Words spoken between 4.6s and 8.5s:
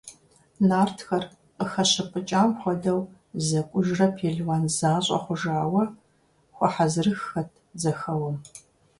защӀэ хъужауэ, хуэхьэзырыххэт зэхэуэм.